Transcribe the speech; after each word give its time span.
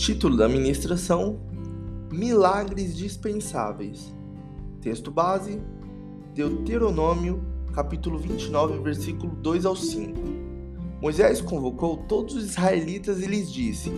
Título 0.00 0.34
da 0.34 0.48
ministração: 0.48 1.38
Milagres 2.10 2.96
dispensáveis. 2.96 4.14
Texto 4.80 5.10
base: 5.10 5.60
Deuteronômio, 6.34 7.44
capítulo 7.74 8.18
29, 8.18 8.78
versículo 8.78 9.36
2 9.36 9.66
ao 9.66 9.76
5. 9.76 10.18
Moisés 11.02 11.42
convocou 11.42 11.98
todos 12.08 12.34
os 12.34 12.44
israelitas 12.44 13.20
e 13.20 13.26
lhes 13.26 13.52
disse: 13.52 13.92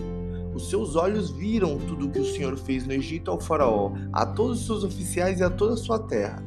Os 0.53 0.69
seus 0.69 0.97
olhos 0.97 1.31
viram 1.31 1.79
tudo 1.79 2.07
o 2.07 2.11
que 2.11 2.19
o 2.19 2.33
Senhor 2.33 2.57
fez 2.57 2.85
no 2.85 2.91
Egito 2.91 3.31
ao 3.31 3.39
Faraó, 3.39 3.93
a 4.11 4.25
todos 4.25 4.59
os 4.59 4.65
seus 4.65 4.83
oficiais 4.83 5.39
e 5.39 5.43
a 5.43 5.49
toda 5.49 5.75
a 5.75 5.77
sua 5.77 5.99
terra. 5.99 6.43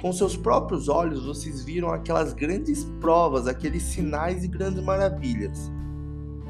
Com 0.00 0.12
seus 0.12 0.36
próprios 0.36 0.88
olhos 0.88 1.26
vocês 1.26 1.64
viram 1.64 1.88
aquelas 1.88 2.32
grandes 2.32 2.84
provas, 3.00 3.48
aqueles 3.48 3.82
sinais 3.82 4.44
e 4.44 4.48
grandes 4.48 4.84
maravilhas. 4.84 5.68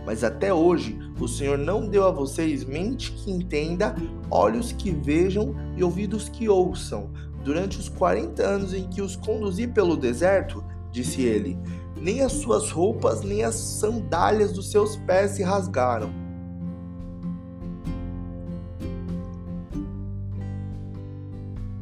Mas 0.05 0.23
até 0.23 0.53
hoje 0.53 0.99
o 1.19 1.27
Senhor 1.27 1.57
não 1.57 1.89
deu 1.89 2.07
a 2.07 2.11
vocês 2.11 2.65
mente 2.65 3.13
que 3.13 3.31
entenda, 3.31 3.95
olhos 4.31 4.73
que 4.73 4.91
vejam 4.91 5.55
e 5.77 5.83
ouvidos 5.83 6.29
que 6.29 6.49
ouçam. 6.49 7.11
Durante 7.43 7.79
os 7.79 7.89
40 7.89 8.43
anos 8.43 8.75
em 8.75 8.89
que 8.89 9.03
os 9.03 9.17
conduzi 9.17 9.67
pelo 9.67 9.97
deserto, 9.97 10.65
disse 10.91 11.23
ele, 11.23 11.59
nem 11.97 12.21
as 12.21 12.33
suas 12.33 12.71
roupas 12.71 13.23
nem 13.23 13.45
as 13.45 13.55
sandálias 13.55 14.53
dos 14.53 14.71
seus 14.71 14.97
pés 14.97 15.33
se 15.33 15.43
rasgaram. 15.43 16.25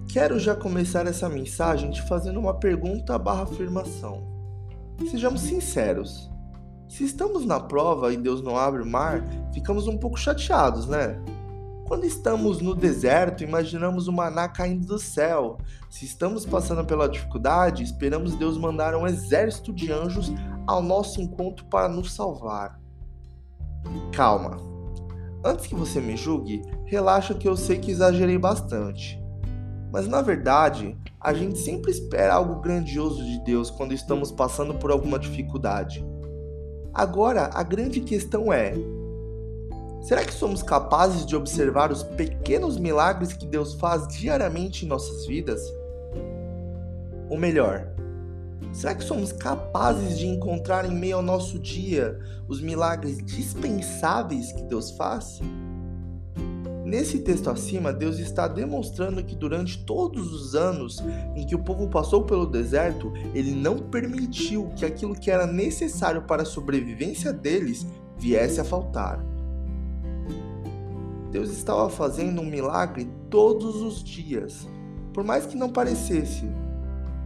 Quero 0.09 0.39
já 0.39 0.55
começar 0.55 1.07
essa 1.07 1.29
mensagem 1.29 1.91
te 1.91 2.03
fazendo 2.07 2.39
uma 2.39 2.55
pergunta 2.55 3.19
barra 3.19 3.45
afirmação. 3.45 4.23
Sejamos 5.11 5.41
sinceros. 5.41 6.32
Se 6.93 7.05
estamos 7.05 7.47
na 7.47 7.59
prova 7.59 8.13
e 8.13 8.19
Deus 8.19 8.43
não 8.43 8.55
abre 8.55 8.83
o 8.83 8.87
mar, 8.87 9.25
ficamos 9.51 9.89
um 9.89 9.97
pouco 9.97 10.19
chateados, 10.19 10.87
né? 10.87 11.19
Quando 11.87 12.05
estamos 12.05 12.61
no 12.61 12.75
deserto, 12.75 13.43
imaginamos 13.43 14.09
o 14.09 14.13
maná 14.13 14.47
caindo 14.47 14.87
do 14.87 14.99
céu. 14.99 15.57
Se 15.89 16.05
estamos 16.05 16.45
passando 16.45 16.85
pela 16.85 17.09
dificuldade, 17.09 17.83
esperamos 17.83 18.35
Deus 18.35 18.59
mandar 18.59 18.95
um 18.95 19.07
exército 19.07 19.73
de 19.73 19.91
anjos 19.91 20.31
ao 20.67 20.83
nosso 20.83 21.19
encontro 21.23 21.65
para 21.65 21.89
nos 21.89 22.13
salvar. 22.13 22.79
Calma. 24.13 24.59
Antes 25.43 25.67
que 25.67 25.75
você 25.75 25.99
me 25.99 26.15
julgue, 26.15 26.61
relaxa 26.85 27.33
que 27.33 27.49
eu 27.49 27.57
sei 27.57 27.79
que 27.79 27.91
exagerei 27.91 28.37
bastante. 28.37 29.19
Mas 29.91 30.07
na 30.07 30.21
verdade, 30.21 30.95
a 31.19 31.33
gente 31.33 31.59
sempre 31.59 31.91
espera 31.91 32.35
algo 32.35 32.61
grandioso 32.61 33.25
de 33.25 33.43
Deus 33.45 33.71
quando 33.71 33.95
estamos 33.95 34.31
passando 34.31 34.75
por 34.75 34.91
alguma 34.91 35.19
dificuldade. 35.19 36.05
Agora, 36.95 37.51
a 37.55 37.63
grande 37.63 38.01
questão 38.01 38.53
é: 38.53 38.75
será 40.03 40.25
que 40.25 40.35
somos 40.35 40.63
capazes 40.63 41.25
de 41.25 41.35
observar 41.35 41.91
os 41.91 42.03
pequenos 42.03 42.79
milagres 42.79 43.33
que 43.33 43.47
Deus 43.47 43.75
faz 43.75 44.07
diariamente 44.09 44.85
em 44.85 44.89
nossas 44.89 45.27
vidas? 45.27 45.61
Ou 47.31 47.39
melhor, 47.39 47.89
será 48.73 48.95
que 48.95 49.05
somos 49.05 49.33
capazes 49.33 50.19
de 50.19 50.27
encontrar 50.27 50.85
em 50.85 50.95
meio 50.95 51.17
ao 51.17 51.23
nosso 51.23 51.59
dia 51.59 52.19
os 52.47 52.61
milagres 52.61 53.25
dispensáveis 53.25 54.53
que 54.53 54.63
Deus 54.65 54.91
faz? 54.91 55.41
Nesse 56.93 57.21
texto 57.21 57.49
acima, 57.49 57.91
Deus 57.91 58.19
está 58.19 58.47
demonstrando 58.47 59.25
que 59.25 59.35
durante 59.35 59.83
todos 59.83 60.31
os 60.31 60.55
anos 60.55 61.03
em 61.35 61.47
que 61.47 61.55
o 61.55 61.59
povo 61.59 61.89
passou 61.89 62.25
pelo 62.25 62.45
deserto, 62.45 63.11
ele 63.35 63.55
não 63.55 63.79
permitiu 63.79 64.71
que 64.77 64.85
aquilo 64.85 65.15
que 65.15 65.31
era 65.31 65.47
necessário 65.47 66.21
para 66.25 66.43
a 66.43 66.45
sobrevivência 66.45 67.33
deles 67.33 67.87
viesse 68.19 68.61
a 68.61 68.65
faltar. 68.65 69.25
Deus 71.31 71.49
estava 71.49 71.89
fazendo 71.89 72.43
um 72.43 72.45
milagre 72.45 73.11
todos 73.31 73.77
os 73.77 74.05
dias, 74.05 74.69
por 75.15 75.25
mais 75.25 75.47
que 75.47 75.57
não 75.57 75.71
parecesse. 75.71 76.45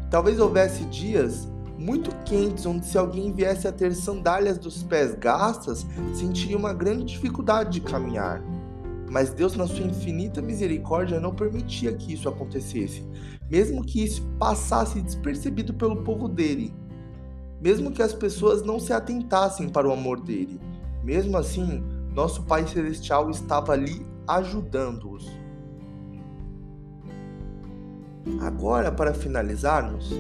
Talvez 0.09 0.39
houvesse 0.39 0.85
dias 0.85 1.49
muito 1.77 2.15
quentes 2.25 2.65
onde 2.67 2.87
se 2.87 2.97
alguém 2.97 3.33
viesse 3.33 3.67
a 3.67 3.73
ter 3.73 3.93
sandálias 3.97 4.59
dos 4.59 4.85
pés 4.85 5.17
gastas, 5.17 5.85
sentiria 6.15 6.57
uma 6.57 6.73
grande 6.73 7.07
dificuldade 7.07 7.73
de 7.73 7.81
caminhar. 7.81 8.41
Mas 9.11 9.31
Deus, 9.31 9.57
na 9.57 9.67
sua 9.67 9.87
infinita 9.87 10.43
misericórdia, 10.43 11.21
não 11.21 11.35
permitia 11.35 11.93
que 11.93 12.13
isso 12.13 12.29
acontecesse, 12.29 13.07
mesmo 13.51 13.85
que 13.85 14.03
isso 14.03 14.23
passasse 14.39 15.01
despercebido 15.01 15.73
pelo 15.75 16.03
povo 16.03 16.29
dele, 16.29 16.75
mesmo 17.61 17.93
que 17.93 18.03
as 18.03 18.13
pessoas 18.13 18.63
não 18.63 18.81
se 18.81 18.93
atentassem 18.93 19.69
para 19.69 19.89
o 19.89 19.93
amor 19.93 20.21
dele. 20.21 20.61
Mesmo 21.03 21.37
assim, 21.37 21.83
nosso 22.13 22.43
Pai 22.43 22.67
Celestial 22.67 23.31
estava 23.31 23.73
ali 23.73 24.05
ajudando-os. 24.27 25.31
Agora, 28.41 28.91
para 28.91 29.15
finalizarmos, 29.15 30.11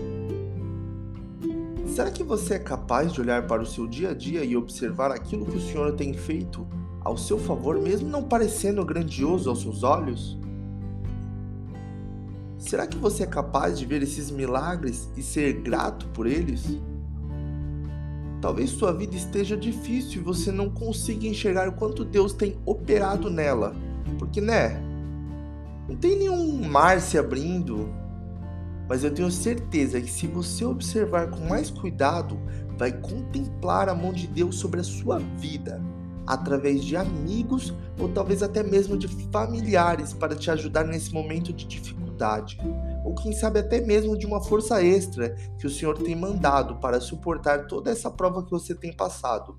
será 1.97 2.11
que 2.11 2.23
você 2.23 2.55
é 2.55 2.59
capaz 2.59 3.11
de 3.11 3.23
olhar 3.23 3.47
para 3.47 3.63
o 3.63 3.67
seu 3.67 3.87
dia 3.87 4.11
a 4.11 4.15
dia 4.15 4.45
e 4.45 4.55
observar 4.55 5.11
aquilo 5.11 5.47
que 5.47 5.57
o 5.57 5.61
Senhor 5.61 5.95
tem 5.95 6.13
feito 6.13 6.67
ao 7.01 7.17
seu 7.17 7.39
favor, 7.39 7.81
mesmo 7.81 8.07
não 8.07 8.23
parecendo 8.23 8.85
grandioso 8.85 9.49
aos 9.49 9.63
seus 9.63 9.83
olhos? 9.83 10.39
Será 12.59 12.87
que 12.87 12.99
você 12.99 13.23
é 13.23 13.27
capaz 13.27 13.79
de 13.79 13.87
ver 13.87 14.03
esses 14.03 14.31
milagres 14.31 15.09
e 15.17 15.23
ser 15.23 15.55
grato 15.63 16.07
por 16.09 16.27
eles? 16.27 16.67
Talvez 18.43 18.69
sua 18.69 18.93
vida 18.93 19.17
esteja 19.17 19.57
difícil 19.57 20.21
e 20.21 20.25
você 20.25 20.53
não 20.53 20.69
consiga 20.69 21.27
enxergar 21.27 21.67
o 21.67 21.73
quanto 21.73 22.05
Deus 22.05 22.35
tem 22.35 22.59
operado 22.67 23.31
nela, 23.31 23.75
porque 24.19 24.43
né? 24.43 24.83
Não 25.89 25.97
tem 25.97 26.19
nenhum 26.19 26.63
mar 26.69 27.01
se 27.01 27.17
abrindo, 27.17 27.89
mas 28.89 29.03
eu 29.03 29.13
tenho 29.13 29.31
certeza 29.31 30.01
que 30.01 30.11
se 30.11 30.27
você 30.27 30.65
observar 30.65 31.31
com 31.31 31.49
mais 31.49 31.71
cuidado, 31.71 32.39
vai 32.77 32.93
contemplar 32.93 33.89
a 33.89 33.95
mão 33.95 34.13
de 34.13 34.27
Deus 34.27 34.57
sobre 34.57 34.81
a 34.81 34.85
sua 34.85 35.19
vida 35.19 35.81
através 36.27 36.85
de 36.85 36.97
amigos 36.97 37.73
ou 37.99 38.09
talvez 38.09 38.43
até 38.43 38.63
mesmo 38.63 38.97
de 38.97 39.07
familiares 39.31 40.13
para 40.13 40.35
te 40.35 40.51
ajudar 40.51 40.85
nesse 40.85 41.13
momento 41.13 41.53
de 41.53 41.65
dificuldade, 41.67 42.59
ou 43.05 43.15
quem 43.15 43.33
sabe 43.33 43.61
até 43.61 43.81
mesmo 43.81 44.19
de 44.19 44.27
uma 44.27 44.43
força 44.43 44.83
extra 44.83 45.35
que 45.59 45.67
o 45.67 45.71
Senhor 45.71 45.97
tem 45.99 46.17
mandado 46.17 46.77
para 46.77 47.01
suportar 47.01 47.67
toda 47.67 47.91
essa 47.91 48.11
prova 48.11 48.43
que 48.43 48.51
você 48.51 48.75
tem 48.75 48.93
passado. 48.93 49.57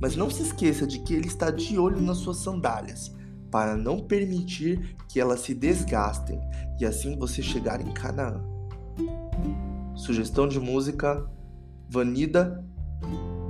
Mas 0.00 0.16
não 0.16 0.28
se 0.28 0.42
esqueça 0.42 0.86
de 0.86 0.98
que 0.98 1.14
Ele 1.14 1.28
está 1.28 1.50
de 1.50 1.78
olho 1.78 2.00
nas 2.00 2.18
suas 2.18 2.38
sandálias, 2.38 3.14
para 3.50 3.76
não 3.76 4.00
permitir 4.00 4.96
que 5.08 5.20
elas 5.20 5.40
se 5.40 5.54
desgastem 5.54 6.40
e 6.80 6.84
assim 6.84 7.18
você 7.18 7.42
chegar 7.42 7.80
em 7.80 7.92
Canaã. 7.92 8.42
Sugestão 9.94 10.48
de 10.48 10.58
música 10.58 11.24
Vanida 11.88 12.64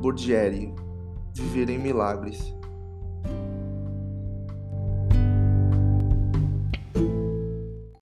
Bordieri 0.01 0.75
viver 1.35 1.69
em 1.71 1.79
milagres. 1.79 2.55